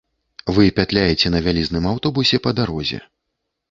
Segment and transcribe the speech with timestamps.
[0.55, 3.07] Вы пятляеце на вялізным аўтобусе па дарозе.